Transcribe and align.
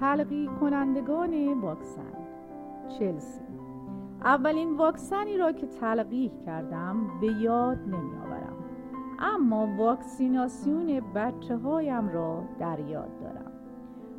تلقی 0.00 0.50
کنندگان 0.60 1.60
واکسن. 1.60 2.14
چلسی. 2.98 3.40
اولین 4.24 4.76
واکسنی 4.76 5.36
را 5.36 5.52
که 5.52 5.66
تلقیح 5.66 6.30
کردم 6.46 7.20
به 7.20 7.26
یاد 7.26 7.78
نمی 7.78 8.16
آورم 8.26 8.56
اما 9.18 9.68
واکسیناسیون 9.78 11.00
بچه 11.14 11.56
هایم 11.56 12.08
را 12.08 12.42
در 12.58 12.80
یاد 12.80 13.20
دارم. 13.20 13.52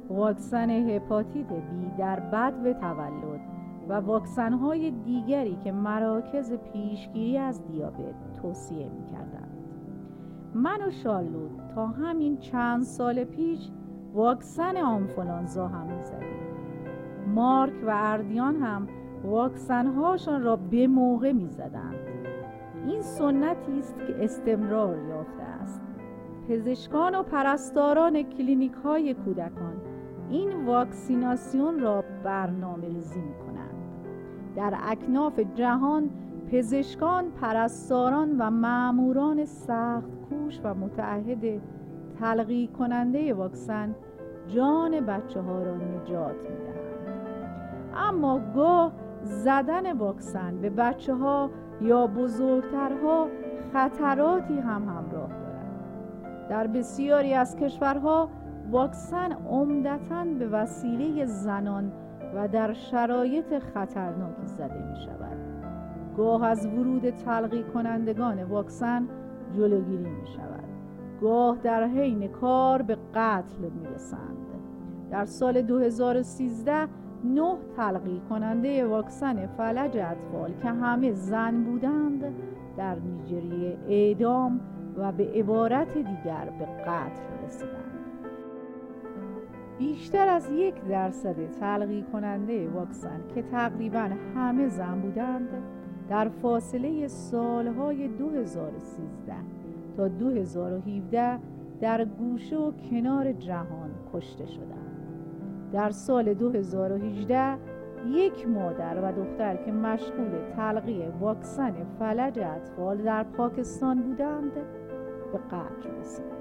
واکسن 0.09 0.69
هپاتیت 0.69 1.47
بی 1.47 1.91
در 1.97 2.19
بدو 2.19 2.73
تولد 2.73 3.41
و 3.89 3.93
واکسن 3.93 4.53
های 4.53 4.91
دیگری 4.91 5.55
که 5.55 5.71
مراکز 5.71 6.53
پیشگیری 6.53 7.37
از 7.37 7.67
دیابت 7.67 8.33
توصیه 8.41 8.89
می 8.89 9.05
کردند. 9.05 9.57
من 10.53 10.87
و 10.87 10.91
شالود 10.91 11.51
تا 11.75 11.87
همین 11.87 12.37
چند 12.37 12.83
سال 12.83 13.23
پیش 13.23 13.69
واکسن 14.15 14.77
آنفولانزا 14.77 15.67
هم 15.67 15.85
می 15.85 16.03
زدیم. 16.03 16.45
مارک 17.27 17.73
و 17.87 17.91
اردیان 17.93 18.55
هم 18.55 18.87
واکسن 19.23 19.87
هاشان 19.87 20.43
را 20.43 20.55
به 20.55 20.87
موقع 20.87 21.31
می 21.31 21.49
زدند. 21.49 21.95
این 22.85 23.01
سنتی 23.01 23.79
است 23.79 23.95
که 24.07 24.23
استمرار 24.23 24.97
یافته 24.97 25.43
است. 25.43 25.81
پزشکان 26.49 27.15
و 27.15 27.23
پرستاران 27.23 28.23
کلینیک 28.23 28.73
های 28.73 29.13
کودکان 29.13 29.73
این 30.29 30.65
واکسیناسیون 30.65 31.79
را 31.79 32.03
برنامه 32.23 32.87
ریزی 32.87 33.21
می 33.21 33.33
کنند. 33.33 33.75
در 34.55 34.73
اکناف 34.83 35.39
جهان 35.39 36.09
پزشکان، 36.51 37.31
پرستاران 37.31 38.37
و 38.39 38.49
معموران 38.49 39.45
سخت 39.45 40.09
کوش 40.29 40.59
و 40.63 40.73
متعهد 40.73 41.61
تلقی 42.19 42.67
کننده 42.67 43.33
واکسن 43.33 43.95
جان 44.47 44.99
بچه 44.99 45.41
ها 45.41 45.63
را 45.63 45.75
نجات 45.75 46.35
می 46.35 46.57
دهند. 46.57 46.75
اما 47.95 48.41
گاه 48.55 48.91
زدن 49.23 49.97
واکسن 49.97 50.61
به 50.61 50.69
بچه 50.69 51.13
ها 51.13 51.49
یا 51.81 52.07
بزرگترها 52.07 53.27
خطراتی 53.73 54.59
هم 54.59 54.81
همراه 54.81 55.29
دارد. 55.29 55.55
در 56.49 56.67
بسیاری 56.67 57.33
از 57.33 57.55
کشورها 57.55 58.29
واکسن 58.71 59.31
عمدتا 59.31 60.25
به 60.39 60.47
وسیله 60.47 61.25
زنان 61.25 61.91
و 62.35 62.47
در 62.47 62.73
شرایط 62.73 63.59
خطرناکی 63.59 64.45
زده 64.45 64.89
می 64.89 64.95
شود 64.95 65.37
گاه 66.17 66.45
از 66.45 66.65
ورود 66.65 67.09
تلقی 67.09 67.63
کنندگان 67.63 68.43
واکسن 68.43 69.07
جلوگیری 69.53 70.09
می 70.09 70.27
شود 70.27 70.64
گاه 71.21 71.57
در 71.63 71.87
حین 71.87 72.27
کار 72.27 72.81
به 72.81 72.97
قتل 73.15 73.61
می 73.61 73.87
رسند 73.95 74.37
در 75.11 75.25
سال 75.25 75.61
2013 75.61 76.87
نه 77.23 77.57
تلقی 77.77 78.21
کننده 78.29 78.85
واکسن 78.85 79.47
فلج 79.47 79.97
اطفال 79.97 80.53
که 80.61 80.69
همه 80.69 81.11
زن 81.11 81.63
بودند 81.63 82.23
در 82.77 82.95
نیجریه 82.95 83.77
اعدام 83.89 84.59
و 84.97 85.11
به 85.11 85.31
عبارت 85.35 85.93
دیگر 85.93 86.49
به 86.59 86.65
قتل 86.65 87.45
رسیدند. 87.45 87.95
بیشتر 89.77 90.29
از 90.29 90.49
یک 90.51 90.75
درصد 90.89 91.49
تلقی 91.59 92.05
کننده 92.13 92.69
واکسن 92.69 93.21
که 93.35 93.41
تقریبا 93.41 94.09
همه 94.35 94.67
زن 94.67 94.99
بودند 94.99 95.49
در 96.09 96.29
فاصله 96.29 97.07
سالهای 97.07 98.07
2013 98.07 99.33
تا 99.97 100.07
2017 100.07 101.39
در 101.81 102.05
گوشه 102.05 102.57
و 102.57 102.71
کنار 102.71 103.31
جهان 103.31 103.89
کشته 104.13 104.45
شدند. 104.45 104.95
در 105.73 105.89
سال 105.89 106.33
2018 106.33 107.57
یک 108.07 108.47
مادر 108.47 108.97
و 109.03 109.11
دختر 109.11 109.55
که 109.55 109.71
مشغول 109.71 110.51
تلقی 110.55 111.03
واکسن 111.19 111.73
فلج 111.99 112.39
اطفال 112.39 112.97
در 112.97 113.23
پاکستان 113.23 114.01
بودند 114.01 114.51
به 115.31 115.37
قتل 115.51 115.99
رسیدند. 115.99 116.35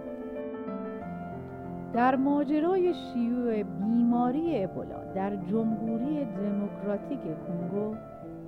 در 1.92 2.16
ماجرای 2.16 2.94
شیوع 2.94 3.62
بیماری 3.62 4.64
ابولا 4.64 5.04
در 5.14 5.36
جمهوری 5.36 6.24
دموکراتیک 6.24 7.20
کنگو 7.20 7.94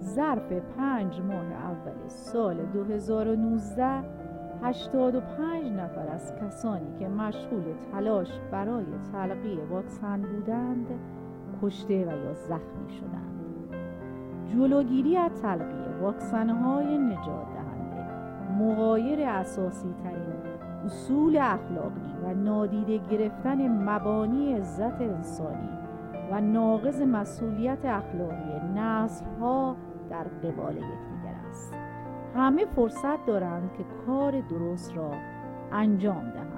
ظرف 0.03 0.53
پنج 0.53 1.21
ماه 1.21 1.53
اول 1.53 2.09
سال 2.09 2.57
2019 2.57 4.26
85 4.63 5.73
نفر 5.73 6.09
از 6.09 6.33
کسانی 6.35 6.99
که 6.99 7.09
مشغول 7.09 7.65
تلاش 7.93 8.29
برای 8.51 8.85
تلقی 9.13 9.57
واکسن 9.71 10.23
بودند 10.23 10.87
کشته 11.63 12.05
و 12.05 12.25
یا 12.25 12.35
زخمی 12.35 12.91
شدند. 12.91 13.37
جلوگیری 14.47 15.17
از 15.17 15.43
تلقی 15.43 16.01
واکسنهای 16.03 16.99
نجات 16.99 17.47
دهنده 17.55 18.07
مغایر 18.59 19.29
اساسی 19.29 19.95
ترین 20.05 20.57
اصول 20.87 21.37
اخلاقی 21.37 22.15
و 22.25 22.35
نادیده 22.35 22.99
گرفتن 22.99 23.69
مبانی 23.69 24.55
عزت 24.55 25.01
انسانی 25.01 25.69
و 26.31 26.41
ناقض 26.41 27.03
مسئولیت 27.03 27.85
اخلاقی 27.85 28.69
نسل 28.75 29.25
ها 29.41 29.77
در 30.11 30.25
قبال 30.25 30.79
است 30.79 31.16
همه 32.37 32.65
فرصت 32.65 33.27
دارند 33.27 33.71
که 33.73 33.85
کار 34.07 34.41
درست 34.41 34.97
را 34.97 35.11
انجام 35.73 36.31
دهند. 36.31 36.57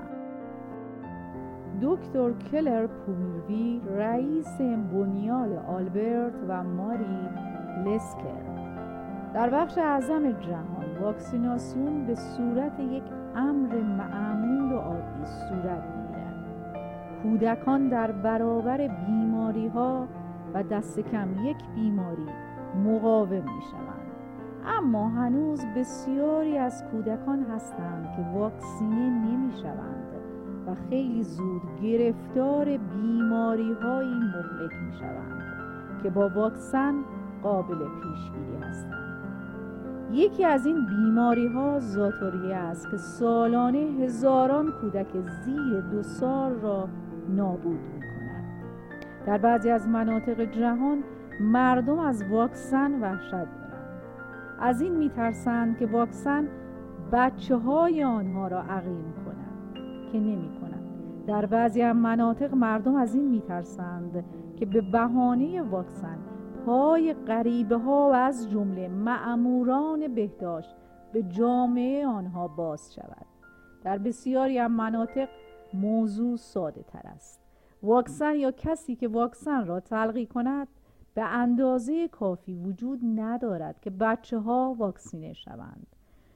دکتر 1.82 2.32
کلر 2.32 2.86
پومیروی 2.86 3.80
رئیس 3.96 4.58
بنیاد 4.92 5.52
آلبرت 5.52 6.32
و 6.48 6.64
ماری 6.64 7.28
لسکر. 7.86 8.48
در 9.34 9.50
بخش 9.50 9.78
اعظم 9.78 10.32
جهان 10.32 10.98
واکسیناسیون 11.02 12.06
به 12.06 12.14
صورت 12.14 12.80
یک 12.80 13.02
امر 13.36 13.74
معمول 13.76 14.72
و 14.72 14.78
عادی 14.78 15.24
صورت 15.24 15.84
می‌گیرد. 15.84 16.44
کودکان 17.22 17.88
در 17.88 18.12
برابر 18.12 18.88
بیماری 19.06 19.68
ها 19.68 20.08
و 20.54 20.62
دست 20.62 21.00
کم 21.00 21.28
یک 21.44 21.58
بیماری 21.74 22.26
مقاوم 22.84 23.42
می 23.42 23.62
اما 24.66 25.08
هنوز 25.08 25.64
بسیاری 25.76 26.58
از 26.58 26.84
کودکان 26.90 27.44
هستند 27.44 28.08
که 28.16 28.38
واکسینه 28.38 29.10
نمی 29.10 29.52
شوند 29.62 30.08
و 30.66 30.74
خیلی 30.90 31.22
زود 31.22 31.62
گرفتار 31.82 32.64
بیماری 32.76 33.72
هایی 33.72 34.14
مهلک 34.14 34.72
می 34.86 34.92
شوند 35.00 35.42
که 36.02 36.10
با 36.10 36.28
واکسن 36.28 36.94
قابل 37.42 37.78
پیشگیری 37.78 38.56
هستند 38.62 39.08
یکی 40.12 40.44
از 40.44 40.66
این 40.66 40.86
بیماری 40.86 41.46
ها 41.46 41.80
زاتوریه 41.80 42.56
است 42.56 42.90
که 42.90 42.96
سالانه 42.96 43.78
هزاران 43.78 44.72
کودک 44.80 45.20
زیر 45.44 45.80
دو 45.80 46.02
سال 46.02 46.60
را 46.60 46.88
نابود 47.28 47.80
می 47.94 48.00
کند. 48.00 48.62
در 49.26 49.38
بعضی 49.38 49.70
از 49.70 49.88
مناطق 49.88 50.40
جهان 50.40 51.02
مردم 51.40 51.98
از 51.98 52.24
واکسن 52.30 53.00
وحشت 53.00 53.57
از 54.60 54.80
این 54.80 54.96
میترسند 54.96 55.78
که 55.78 55.86
واکسن 55.86 56.48
بچه 57.12 57.56
های 57.56 58.04
آنها 58.04 58.48
را 58.48 58.62
عقیم 58.62 59.14
کنند 59.24 59.74
که 60.12 60.18
نمی 60.18 60.60
کنند 60.60 60.88
در 61.26 61.46
بعضی 61.46 61.82
از 61.82 61.96
مناطق 61.96 62.54
مردم 62.54 62.94
از 62.94 63.14
این 63.14 63.28
میترسند 63.28 64.24
که 64.56 64.66
به 64.66 64.80
بهانه 64.80 65.62
واکسن 65.62 66.18
پای 66.66 67.14
غریبه 67.14 67.76
ها 67.76 68.08
و 68.12 68.14
از 68.14 68.50
جمله 68.50 68.88
معموران 68.88 70.14
بهداشت 70.14 70.76
به 71.12 71.22
جامعه 71.22 72.06
آنها 72.06 72.48
باز 72.48 72.94
شود. 72.94 73.26
در 73.84 73.98
بسیاری 73.98 74.58
از 74.58 74.70
مناطق 74.70 75.28
موضوع 75.74 76.36
ساده 76.36 76.82
تر 76.82 77.02
است. 77.04 77.40
واکسن 77.82 78.34
یا 78.34 78.50
کسی 78.50 78.96
که 78.96 79.08
واکسن 79.08 79.66
را 79.66 79.80
تلقی 79.80 80.26
کند 80.26 80.68
به 81.18 81.24
اندازه 81.24 82.08
کافی 82.08 82.54
وجود 82.54 83.00
ندارد 83.16 83.80
که 83.80 83.90
بچه 83.90 84.38
ها 84.38 84.74
واکسینه 84.78 85.32
شوند. 85.32 85.86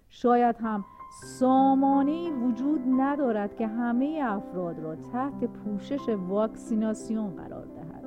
شاید 0.08 0.56
هم 0.56 0.84
سامانه 1.22 2.30
وجود 2.30 2.80
ندارد 2.86 3.56
که 3.56 3.66
همه 3.66 4.20
افراد 4.24 4.78
را 4.78 4.96
تحت 4.96 5.44
پوشش 5.44 6.08
واکسیناسیون 6.08 7.30
قرار 7.36 7.64
دهد. 7.64 8.04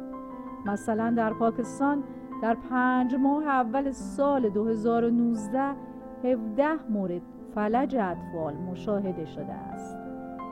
مثلا 0.66 1.14
در 1.18 1.34
پاکستان 1.34 2.04
در 2.42 2.54
پنج 2.54 3.16
ماه 3.16 3.48
اول 3.48 3.92
سال 3.92 4.50
2019 4.50 5.76
17 6.24 6.92
مورد 6.92 7.22
فلج 7.56 7.96
اطفال 7.96 8.54
مشاهده 8.54 9.26
شده 9.26 9.54
است. 9.54 9.98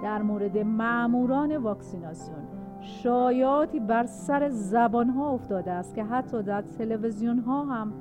در 0.03 0.21
مورد 0.21 0.57
معموران 0.57 1.57
واکسیناسیون 1.57 2.62
شایعاتی 2.83 3.79
بر 3.79 4.05
سر 4.05 4.49
زبان 4.49 5.09
ها 5.09 5.29
افتاده 5.29 5.71
است 5.71 5.95
که 5.95 6.03
حتی 6.03 6.43
در 6.43 6.61
تلویزیون 6.61 7.39
ها 7.39 7.63
هم 7.65 7.93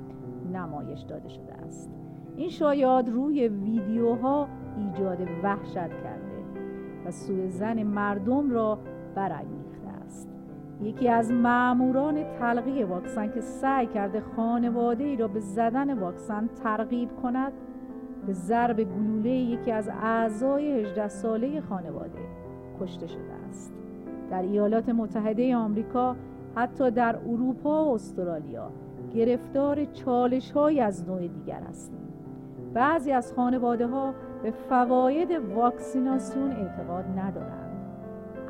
نمایش 0.53 1.01
داده 1.01 1.29
شده 1.29 1.53
است. 1.53 1.89
این 2.37 2.49
شایعات 2.49 3.09
روی 3.09 3.47
ویدیوها 3.47 4.47
ایجاد 4.77 5.27
وحشت 5.43 5.75
کرده 5.75 6.43
و 7.05 7.11
سوء 7.11 7.47
زن 7.47 7.83
مردم 7.83 8.51
را 8.51 8.79
برانگیخته 9.15 9.87
است. 10.05 10.29
یکی 10.81 11.09
از 11.09 11.31
معموران 11.31 12.23
تلقی 12.39 12.83
واکسن 12.83 13.31
که 13.31 13.41
سعی 13.41 13.87
کرده 13.87 14.21
خانواده 14.35 15.03
ای 15.03 15.15
را 15.15 15.27
به 15.27 15.39
زدن 15.39 15.99
واکسن 15.99 16.49
ترغیب 16.63 17.09
کند 17.21 17.53
به 18.27 18.33
ضرب 18.33 18.83
گلوله 18.83 19.29
یکی 19.29 19.71
از 19.71 19.89
اعضای 19.89 20.81
18 20.81 21.07
ساله 21.07 21.61
خانواده 21.61 22.19
کشته 22.81 23.07
شده 23.07 23.33
است. 23.49 23.82
در 24.33 24.41
ایالات 24.41 24.89
متحده 24.89 25.55
آمریکا 25.55 26.15
حتی 26.55 26.91
در 26.91 27.15
اروپا 27.15 27.85
و 27.85 27.93
استرالیا. 27.93 28.71
گرفتار 29.13 29.85
چالش 29.85 30.57
از 30.57 31.07
نوع 31.07 31.27
دیگر 31.27 31.61
هستیم. 31.69 32.07
بعضی 32.73 33.11
از 33.11 33.33
خانواده 33.33 33.87
ها 33.87 34.13
به 34.43 34.51
فواید 34.51 35.31
واکسیناسیون 35.55 36.51
اعتقاد 36.51 37.05
ندارند. 37.17 37.77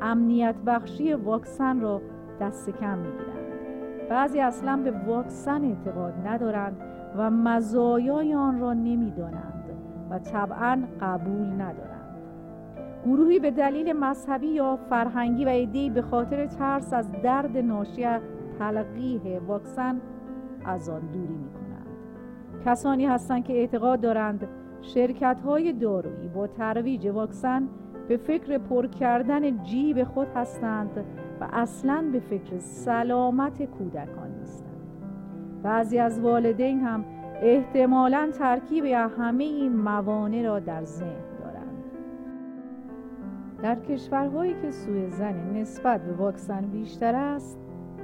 امنیت 0.00 0.54
بخشی 0.66 1.12
واکسن 1.12 1.80
را 1.80 2.00
دست 2.40 2.70
کم 2.70 2.98
می‌گیرند. 2.98 4.08
بعضی 4.10 4.40
اصلا 4.40 4.76
به 4.84 4.90
واکسن 5.06 5.64
اعتقاد 5.64 6.14
ندارند 6.26 6.76
و 7.16 7.30
مزایای 7.30 8.34
آن 8.34 8.60
را 8.60 8.72
نمی‌دانند 8.72 9.64
و 10.10 10.18
طبعا 10.18 10.82
قبول 11.00 11.46
ندارند. 11.46 11.93
گروهی 13.04 13.38
به 13.38 13.50
دلیل 13.50 13.92
مذهبی 13.92 14.46
یا 14.46 14.76
فرهنگی 14.76 15.44
و 15.44 15.48
ایدهی 15.48 15.90
به 15.90 16.02
خاطر 16.02 16.46
ترس 16.46 16.92
از 16.92 17.12
درد 17.22 17.56
ناشی 17.56 18.06
تلقیح 18.58 19.38
واکسن 19.46 20.00
از 20.64 20.88
آن 20.88 21.00
دوری 21.00 21.34
می 21.34 21.50
کنند. 21.50 21.86
کسانی 22.64 23.06
هستند 23.06 23.44
که 23.44 23.52
اعتقاد 23.52 24.00
دارند 24.00 24.48
شرکت 24.82 25.40
های 25.40 25.72
دارویی 25.72 26.28
با 26.28 26.46
ترویج 26.46 27.06
واکسن 27.06 27.68
به 28.08 28.16
فکر 28.16 28.58
پر 28.58 28.86
کردن 28.86 29.62
جیب 29.62 30.04
خود 30.04 30.28
هستند 30.36 31.04
و 31.40 31.48
اصلا 31.52 32.04
به 32.12 32.20
فکر 32.20 32.58
سلامت 32.58 33.62
کودکان 33.62 34.30
نیستند 34.38 34.74
بعضی 35.62 35.98
از 35.98 36.20
والدین 36.20 36.80
هم 36.80 37.04
احتمالا 37.42 38.30
ترکیب 38.38 38.84
همه 38.84 39.44
این 39.44 39.76
موانع 39.76 40.42
را 40.42 40.58
در 40.58 40.84
ذهن 40.84 41.33
در 43.64 43.74
کشورهایی 43.74 44.54
که 44.62 44.70
سوی 44.70 45.10
زن 45.10 45.56
نسبت 45.56 46.00
به 46.02 46.12
واکسن 46.12 46.60
بیشتر 46.60 47.14
است 47.14 47.58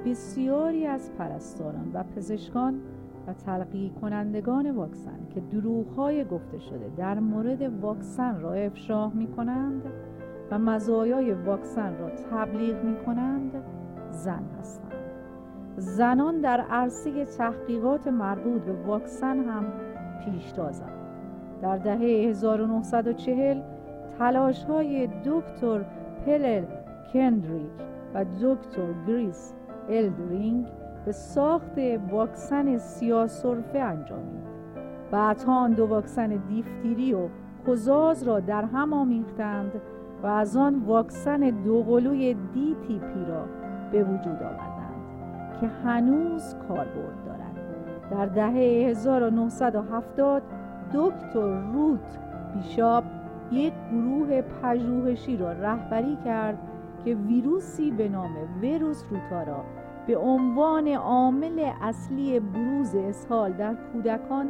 بسیاری 0.05 0.87
از 0.87 1.11
پرستاران 1.17 1.91
و 1.93 2.03
پزشکان 2.03 2.81
و 3.27 3.33
تلقی 3.33 3.91
کنندگان 4.01 4.71
واکسن 4.71 5.27
که 5.33 5.39
دروغهای 5.39 6.25
گفته 6.25 6.59
شده 6.59 6.91
در 6.97 7.19
مورد 7.19 7.61
واکسن 7.61 8.39
را 8.39 8.53
افشاه 8.53 9.13
می 9.13 9.27
کنند 9.27 9.81
و 10.51 10.59
مزایای 10.59 11.31
واکسن 11.31 11.97
را 11.97 12.09
تبلیغ 12.09 12.83
می 12.83 12.95
کنند 13.05 13.51
زن 14.11 14.43
هستند. 14.59 14.91
زنان 15.77 16.41
در 16.41 16.61
عرصه 16.61 17.25
تحقیقات 17.25 18.07
مربوط 18.07 18.61
به 18.61 18.73
واکسن 18.73 19.39
هم 19.39 19.65
پیشتازند. 20.25 21.01
در 21.61 21.77
دهه 21.77 22.29
1940 22.29 23.61
تلاش 24.19 24.63
های 24.63 25.07
دکتر 25.25 25.85
پرل 26.25 26.63
کندریک 27.13 27.71
و 28.13 28.25
دکتر 28.41 28.93
گریس 29.07 29.53
الدرینگ 29.89 30.67
به 31.05 31.11
ساخت 31.11 31.77
واکسن 32.11 32.77
سیاسرفه 32.77 33.79
انجامید 33.79 34.51
بعدها 35.11 35.55
آن 35.55 35.71
دو 35.71 35.87
واکسن 35.87 36.29
دیفتیری 36.29 37.13
و 37.13 37.27
کزاز 37.67 38.23
را 38.23 38.39
در 38.39 38.63
هم 38.63 38.93
آمیختند 38.93 39.71
و 40.23 40.27
از 40.27 40.57
آن 40.57 40.79
واکسن 40.85 41.39
دوقلوی 41.39 42.33
دی 42.33 42.75
تی 42.87 42.99
پی 42.99 43.25
را 43.25 43.45
به 43.91 44.03
وجود 44.03 44.43
آوردند 44.43 44.91
که 45.61 45.67
هنوز 45.67 46.55
کاربرد 46.67 47.25
دارد. 47.25 47.41
در 48.11 48.25
دهه 48.25 48.89
1970 48.89 50.41
دکتر 50.93 51.61
روت 51.73 52.19
بیشاپ 52.53 53.03
یک 53.51 53.73
گروه 53.91 54.41
پژوهشی 54.41 55.37
را 55.37 55.51
رهبری 55.51 56.17
کرد 56.25 56.57
که 57.05 57.15
ویروسی 57.15 57.91
به 57.91 58.09
نام 58.09 58.31
ویروس 58.61 59.03
روتا 59.09 59.43
را 59.43 59.63
به 60.07 60.17
عنوان 60.17 60.87
عامل 60.87 61.71
اصلی 61.81 62.39
بروز 62.39 62.95
اسهال 62.95 63.53
در 63.53 63.75
کودکان 63.93 64.47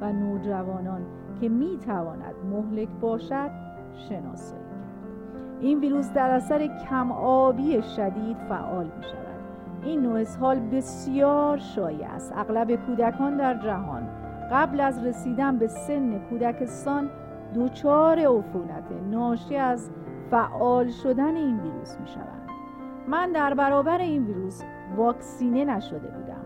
و 0.00 0.12
نوجوانان 0.12 1.06
که 1.40 1.48
می 1.48 1.78
تواند 1.86 2.34
مهلک 2.50 2.88
باشد 3.00 3.50
شناسایی 4.08 4.62
این 5.60 5.80
ویروس 5.80 6.12
در 6.12 6.30
اثر 6.30 6.66
کم 6.66 7.12
آبی 7.12 7.82
شدید 7.96 8.36
فعال 8.48 8.84
می 8.84 9.02
شود 9.02 9.22
این 9.84 10.02
نوع 10.02 10.20
اسهال 10.20 10.60
بسیار 10.60 11.58
شایع 11.58 12.08
است. 12.08 12.32
اغلب 12.36 12.86
کودکان 12.86 13.36
در 13.36 13.54
جهان 13.54 14.08
قبل 14.52 14.80
از 14.80 15.04
رسیدن 15.04 15.58
به 15.58 15.66
سن 15.66 16.18
کودکستان 16.18 17.10
دچار 17.54 18.18
عفونت 18.18 18.84
ناشی 19.10 19.56
از 19.56 19.90
فعال 20.30 20.90
شدن 20.90 21.36
این 21.36 21.60
ویروس 21.60 22.00
می 22.00 22.06
شود 22.06 22.42
من 23.08 23.32
در 23.32 23.54
برابر 23.54 23.98
این 23.98 24.24
ویروس 24.24 24.62
واکسینه 24.96 25.64
نشده 25.64 26.08
بودم. 26.08 26.42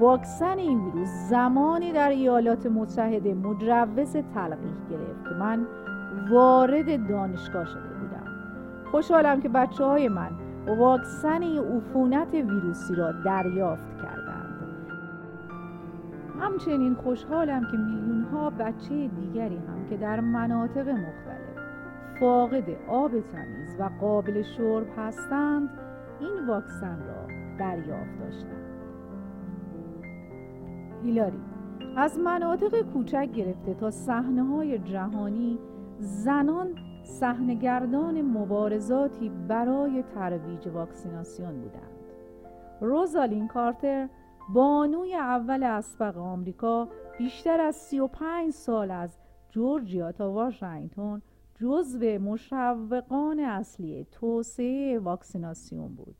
واکسن 0.00 0.58
این 0.58 0.84
ویروس 0.84 1.08
زمانی 1.08 1.92
در 1.92 2.08
ایالات 2.08 2.66
متحده 2.66 3.34
مجوز 3.34 4.16
تلقیح 4.34 4.74
گرفت 4.90 5.24
که 5.28 5.34
من 5.34 5.66
وارد 6.30 7.08
دانشگاه 7.08 7.64
شده 7.64 7.96
خوشحالم 8.90 9.40
که 9.40 9.48
بچه 9.48 9.84
های 9.84 10.08
من 10.08 10.30
واکسن 10.78 11.42
عفونت 11.42 12.34
ویروسی 12.34 12.94
را 12.94 13.12
دریافت 13.12 13.96
کردند. 14.02 14.60
همچنین 16.40 16.94
خوشحالم 16.94 17.60
که 17.70 17.76
میلیون 17.76 18.22
ها 18.32 18.50
بچه 18.50 19.08
دیگری 19.08 19.56
هم 19.56 19.75
که 19.90 19.96
در 19.96 20.20
مناطق 20.20 20.88
مختلف 20.88 21.56
فاقد 22.20 22.64
آب 22.88 23.10
تمیز 23.20 23.76
و 23.78 23.90
قابل 24.00 24.42
شرب 24.42 24.86
هستند 24.96 25.68
این 26.20 26.46
واکسن 26.46 26.98
را 26.98 27.26
دریافت 27.58 28.18
داشتند. 28.20 28.66
هیلاری 31.02 31.40
از 31.96 32.18
مناطق 32.18 32.82
کوچک 32.82 33.28
گرفته 33.34 33.74
تا 33.74 33.90
صحنه 33.90 34.42
های 34.42 34.78
جهانی 34.78 35.58
زنان 35.98 36.74
صحنهگردان 37.04 38.22
مبارزاتی 38.22 39.28
برای 39.48 40.04
ترویج 40.14 40.68
واکسیناسیون 40.68 41.60
بودند. 41.60 41.96
روزالین 42.80 43.48
کارتر 43.48 44.08
بانوی 44.54 45.14
اول 45.14 45.62
اسبق 45.62 46.18
آمریکا 46.18 46.88
بیشتر 47.18 47.60
از 47.60 47.76
35 47.76 48.52
سال 48.52 48.90
از 48.90 49.18
جورجیا 49.56 50.12
تا 50.12 50.32
واشنگتن 50.32 51.22
جزو 51.54 52.18
مشوقان 52.18 53.40
اصلی 53.40 54.06
توسعه 54.12 54.98
واکسیناسیون 54.98 55.94
بود. 55.94 56.14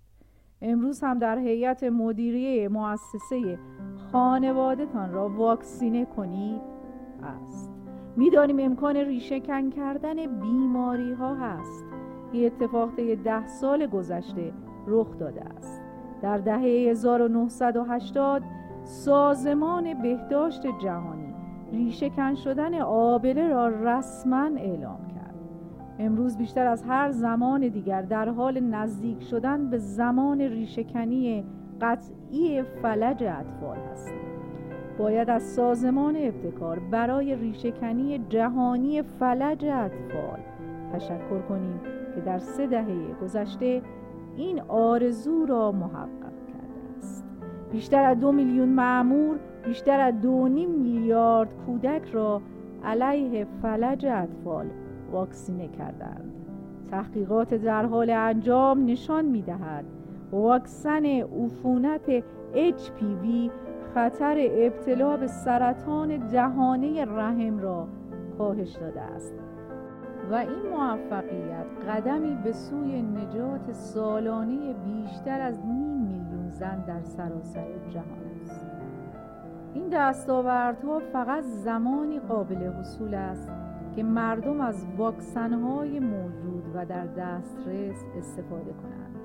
امروز 0.62 1.00
هم 1.00 1.18
در 1.18 1.38
هیئت 1.38 1.84
مدیریه 1.84 2.68
مؤسسه 2.68 3.58
خانوادهتان 4.12 5.12
را 5.12 5.28
واکسینه 5.28 6.04
کنید. 6.04 6.60
است 7.22 7.70
می‌دانیم 8.16 8.58
امکان 8.60 8.96
ریشه 8.96 9.40
کن 9.40 9.70
کردن 9.70 10.40
بیماری 10.40 11.12
ها 11.12 11.34
هست. 11.34 11.84
این 12.32 12.46
اتفاق 12.46 12.94
طی 12.96 13.16
ده 13.16 13.46
سال 13.46 13.86
گذشته 13.86 14.52
رخ 14.86 15.18
داده 15.18 15.44
است. 15.44 15.82
در 16.22 16.38
دهه 16.38 16.90
1980 16.90 18.42
سازمان 18.84 20.02
بهداشت 20.02 20.66
جهانی 20.78 21.25
ریشه 21.73 22.11
شدن 22.44 22.75
آبله 22.80 23.49
را 23.49 23.68
رسما 23.68 24.50
اعلام 24.56 25.06
کرد. 25.14 25.35
امروز 25.99 26.37
بیشتر 26.37 26.66
از 26.66 26.82
هر 26.82 27.11
زمان 27.11 27.68
دیگر 27.68 28.02
در 28.02 28.28
حال 28.28 28.61
نزدیک 28.61 29.23
شدن 29.23 29.70
به 29.70 29.78
زمان 29.78 30.40
ریشهکنی 30.40 31.44
قطعی 31.80 32.62
فلج 32.62 33.25
اطفال 33.25 33.78
هستیم 33.92 34.37
باید 34.99 35.30
از 35.30 35.42
سازمان 35.42 36.16
ابتکار 36.16 36.78
برای 36.78 37.35
ریشهکنی 37.35 38.18
جهانی 38.28 39.02
فلج 39.02 39.64
اطفال 39.64 40.38
تشکر 40.92 41.40
کنیم 41.49 41.80
که 42.14 42.20
در 42.20 42.38
سه 42.38 42.66
دهه 42.66 43.14
گذشته 43.23 43.82
این 44.37 44.61
آرزو 44.68 45.46
را 45.46 45.73
محقق 45.73 46.46
کرده 46.46 46.99
است. 46.99 47.25
بیشتر 47.73 48.04
از 48.04 48.20
دو 48.20 48.32
میلیون 48.32 48.68
معمور 48.68 49.38
بیشتر 49.66 50.00
از 50.00 50.20
دو 50.20 50.49
نیم 50.49 50.70
میلیارد 50.70 51.49
کودک 51.66 52.11
را 52.12 52.42
علیه 52.85 53.46
فلج 53.62 54.06
اطفال 54.06 54.66
واکسینه 55.12 55.68
کردند. 55.68 56.32
تحقیقات 56.90 57.54
در 57.54 57.87
حال 57.87 58.11
انجام 58.11 58.85
نشان 58.85 59.25
می 59.25 59.42
دهد 59.42 59.85
واکسن 60.32 61.06
عفونت 61.06 62.20
HPV 62.54 63.50
خطر 63.94 64.49
ابتلا 64.50 65.16
به 65.16 65.26
سرطان 65.26 66.16
دهانه 66.16 67.04
رحم 67.04 67.58
را 67.58 67.88
کاهش 68.38 68.73
داده 68.76 69.00
است 69.00 69.35
و 70.30 70.35
این 70.35 70.73
موفقیت 70.76 71.66
قدمی 71.88 72.38
به 72.44 72.52
سوی 72.52 73.02
نجات 73.02 73.73
سالانه 73.73 74.75
بیشتر 74.75 75.40
از 75.40 75.66
نیم 75.66 76.50
زن 76.50 76.85
در 76.87 77.02
سراسر 77.02 77.66
جهان 77.90 78.25
این 79.76 79.88
دستاوردها 79.88 80.99
فقط 81.12 81.45
زمانی 81.45 82.21
قابل 82.21 82.56
حصول 82.56 83.14
است 83.14 83.50
که 83.97 84.02
مردم 84.02 84.61
از 84.61 84.87
واکسنهای 84.97 86.00
موجود 86.00 86.64
و 86.75 86.87
در 86.87 87.06
دسترس 87.06 88.04
استفاده 88.18 88.73
کنند. 88.73 89.16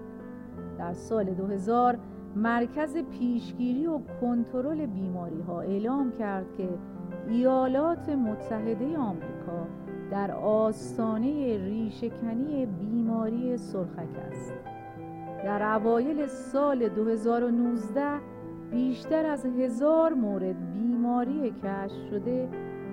در 0.77 0.93
سال 0.93 1.25
2000 1.33 1.97
مرکز 2.35 2.97
پیشگیری 2.97 3.87
و 3.87 3.99
کنترل 4.21 4.85
بیماری 4.85 5.41
ها 5.41 5.61
اعلام 5.61 6.11
کرد 6.19 6.45
که 6.57 6.69
ایالات 7.27 8.09
متحده 8.09 8.97
آمریکا 8.97 9.67
در 10.11 10.31
آستانه 10.31 11.57
ریشهکنی 11.57 12.65
بیماری 12.65 13.57
سرخک 13.57 14.15
است. 14.31 14.53
در 15.43 15.75
اوایل 15.75 16.27
سال 16.27 16.89
2019 16.89 18.01
بیشتر 18.71 19.25
از 19.25 19.45
هزار 19.45 20.13
مورد 20.13 20.73
بیماری 20.73 21.53
کشف 21.63 22.09
شده 22.09 22.49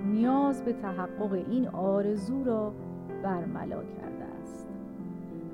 نیاز 0.06 0.64
به 0.64 0.72
تحقق 0.72 1.32
این 1.32 1.68
آرزو 1.68 2.44
را 2.44 2.72
برملا 3.22 3.76
کرده 3.76 4.24
است. 4.42 4.68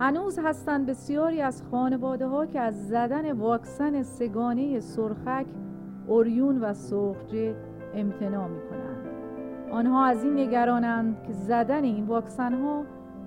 هنوز 0.01 0.39
هستند 0.39 0.87
بسیاری 0.87 1.41
از 1.41 1.63
خانواده 1.71 2.27
ها 2.27 2.47
که 2.47 2.61
از 2.61 2.89
زدن 2.89 3.33
واکسن 3.33 4.03
سگانه 4.03 4.81
سرخک 4.81 5.47
اوریون 6.07 6.61
و 6.61 6.75
سرخجه 6.75 7.55
امتناع 7.95 8.49
می 8.49 8.61
کنند 8.71 8.95
آنها 9.71 10.05
از 10.05 10.25
این 10.25 10.39
نگرانند 10.39 11.23
که 11.27 11.33
زدن 11.33 11.85
این 11.85 12.07
واکسن 12.07 12.53
ها 12.53 12.85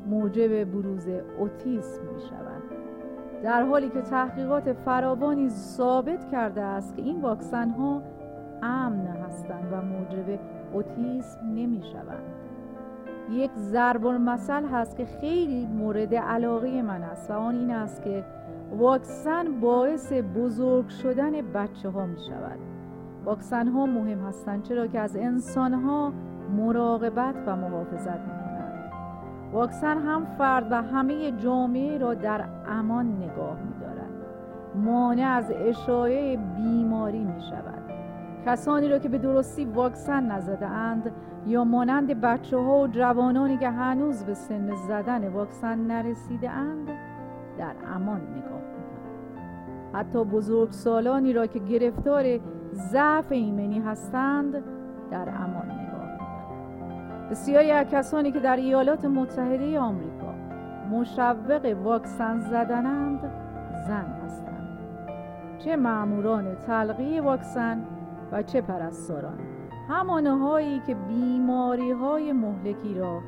موجب 0.09 0.63
بروز 0.63 1.07
اوتیسم 1.39 2.01
می 2.01 2.21
شود 2.21 2.56
در 3.43 3.63
حالی 3.63 3.89
که 3.89 4.01
تحقیقات 4.01 4.73
فراوانی 4.73 5.49
ثابت 5.49 6.31
کرده 6.31 6.61
است 6.61 6.95
که 6.95 7.01
این 7.01 7.21
واکسن 7.21 7.69
ها 7.69 8.01
امن 8.63 9.07
هستند 9.07 9.73
و 9.73 9.81
موجب 9.81 10.39
اوتیسم 10.73 11.39
نمی 11.45 11.83
شوند 11.91 12.23
یک 13.31 13.51
ضرب 13.57 14.05
المثل 14.05 14.65
هست 14.65 14.97
که 14.97 15.05
خیلی 15.05 15.65
مورد 15.65 16.15
علاقه 16.15 16.81
من 16.81 17.03
است 17.03 17.31
و 17.31 17.33
آن 17.33 17.55
این 17.55 17.71
است 17.71 18.03
که 18.03 18.23
واکسن 18.77 19.59
باعث 19.59 20.13
بزرگ 20.13 20.89
شدن 20.89 21.31
بچه 21.41 21.89
ها 21.89 22.05
می 22.05 22.19
شود 22.19 22.59
واکسن 23.25 23.67
ها 23.67 23.85
مهم 23.85 24.19
هستند 24.19 24.63
چرا 24.63 24.87
که 24.87 24.99
از 24.99 25.15
انسان 25.15 25.73
ها 25.73 26.13
مراقبت 26.57 27.35
و 27.47 27.55
محافظت 27.55 28.19
می 28.19 28.36
واکسن 29.51 29.97
هم 29.97 30.25
فرد 30.37 30.71
و 30.71 30.81
همه 30.81 31.31
جامعه 31.31 31.97
را 31.97 32.13
در 32.13 32.45
امان 32.67 33.05
نگاه 33.05 33.57
می 33.61 33.79
دارد 33.79 34.11
مانع 34.75 35.27
از 35.27 35.51
اشایع 35.51 36.35
بیماری 36.35 37.23
می 37.23 37.41
شود 37.41 37.83
کسانی 38.45 38.89
را 38.89 38.99
که 38.99 39.09
به 39.09 39.17
درستی 39.17 39.65
واکسن 39.65 40.31
نزده 40.31 40.67
اند 40.67 41.11
یا 41.45 41.63
مانند 41.63 42.21
بچه 42.21 42.57
ها 42.57 42.79
و 42.79 42.87
جوانانی 42.87 43.57
که 43.57 43.69
هنوز 43.69 44.23
به 44.23 44.33
سن 44.33 44.75
زدن 44.75 45.27
واکسن 45.27 45.79
نرسیده 45.79 46.49
اند 46.49 46.87
در 47.57 47.75
امان 47.95 48.21
نگاه 48.21 48.61
می‌دارند 48.61 49.93
حتی 49.93 50.23
بزرگ 50.23 50.71
سالانی 50.71 51.33
را 51.33 51.47
که 51.47 51.59
گرفتار 51.59 52.39
ضعف 52.73 53.31
ایمنی 53.31 53.79
هستند 53.79 54.63
در 55.11 55.29
امان 55.29 55.76
بسیاری 57.31 57.71
از 57.71 57.87
کسانی 57.87 58.31
که 58.31 58.39
در 58.39 58.55
ایالات 58.55 59.05
متحده 59.05 59.79
آمریکا 59.79 60.33
مشوق 60.91 61.77
واکسن 61.83 62.39
زدنند 62.39 63.19
زن 63.87 64.05
هستند. 64.25 64.79
چه 65.57 65.75
ماموران 65.75 66.55
تلقی 66.55 67.19
واکسن 67.19 67.83
و 68.31 68.43
چه 68.43 68.61
پرستاران. 68.61 69.39
همانهایی 69.87 70.81
که 70.87 70.95
بیماری 70.95 71.91
های 71.91 72.33
مهلکی 72.33 72.93
را 72.93 73.21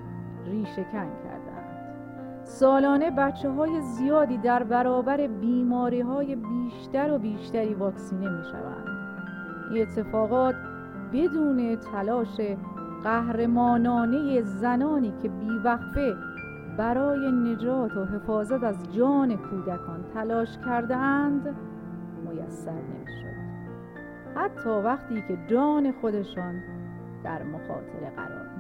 ریشهکن 0.46 1.08
کردند 1.24 1.50
سالانه 2.44 3.12
بچه 3.12 3.50
های 3.50 3.82
زیادی 3.82 4.38
در 4.38 4.64
برابر 4.64 5.28
بیماری 5.28 6.02
های 6.02 6.36
بیشتر 6.36 7.12
و 7.12 7.18
بیشتری 7.18 7.74
واکسینه 7.74 8.30
می 8.30 8.44
شوند 8.44 8.88
این 9.72 9.82
اتفاقات 9.82 10.56
بدون 11.14 11.76
تلاش 11.76 12.42
قهرمانانه 13.04 14.42
زنانی 14.42 15.14
که 15.22 15.30
بیوقفه 15.30 16.16
برای 16.78 17.32
نجات 17.32 17.98
و 17.98 18.06
حفاظت 18.06 18.64
از 18.64 18.96
جان 18.96 19.38
کودکان 19.38 20.04
تلاش 20.14 20.58
کرده 20.66 20.96
اند 20.96 21.56
میسر 22.30 22.72
نمی 22.72 23.10
حتی 24.36 24.70
وقتی 24.70 25.24
که 25.28 25.38
جان 25.48 25.92
خودشان 26.02 26.64
در 27.24 27.44
مخاطره 27.44 28.12
قرار 28.16 28.59